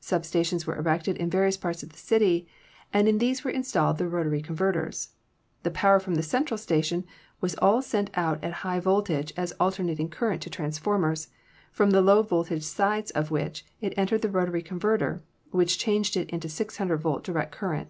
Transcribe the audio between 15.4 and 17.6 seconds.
which changed it into 600 volt direct